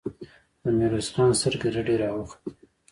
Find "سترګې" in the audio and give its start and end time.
1.39-1.69